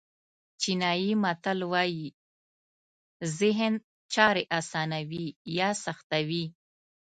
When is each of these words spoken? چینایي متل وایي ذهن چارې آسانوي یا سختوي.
چینایي 0.61 1.11
متل 1.23 1.59
وایي 1.71 2.07
ذهن 3.39 3.73
چارې 4.13 4.43
آسانوي 4.59 5.25
یا 5.57 5.69
سختوي. 5.83 6.45